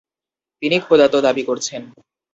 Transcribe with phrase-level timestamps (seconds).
[0.61, 1.81] তিনি খোদাত্ব দাবি করছেন।